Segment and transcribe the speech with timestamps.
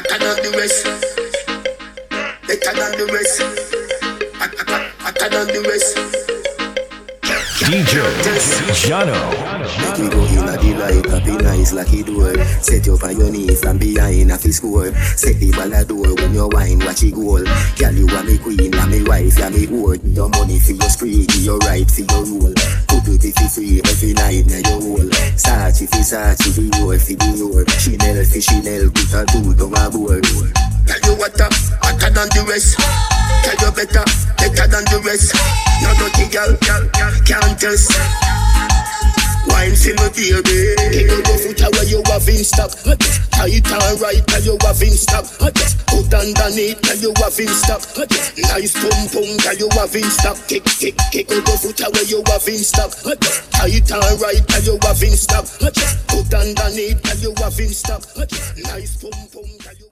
[0.00, 0.84] Hotter than the rest.
[2.48, 3.42] Better than the rest.
[4.40, 5.96] Hot- hot- hot- Hotter than the rest.
[7.68, 8.00] DJ
[8.88, 9.14] Jano.
[9.78, 12.32] Make me go in a the light, happy nice like it door.
[12.62, 14.90] Set you on your knee from behind a fi score.
[15.20, 17.44] Set the ball a door when you wine, watch it goal.
[17.76, 20.00] Girl, you are me queen, and me wife, and me whore.
[20.02, 22.54] Your money for your give your right for your rule.
[22.88, 25.10] Put it if you free every night, now your whole.
[25.36, 27.62] Sachi fi Sachi, the roar fi the roar.
[27.78, 30.22] Chanel Chanel, put a dude on my board.
[30.22, 31.50] Tell you what, uh,
[31.82, 32.78] hotter than the rest.
[33.42, 34.06] Tell you better,
[34.38, 35.34] better than the rest.
[35.82, 37.90] No dirty girl, girl, girl, can't test.
[39.50, 40.78] Wine for me, baby.
[40.94, 41.49] Kick out the
[42.36, 43.02] foot
[43.40, 45.24] where you and right, tell you have in stock.
[45.40, 47.82] Put underneath, tell you have in stock.
[48.36, 50.36] Nice pum pum, tell you have in stock.
[50.46, 52.92] Kick, kick, kick the foot where you have in stock.
[53.50, 55.46] Tight and right, tell you have in stock.
[56.08, 58.02] Put underneath, tell you have in stock.
[58.62, 59.90] Nice pum pum, tell you.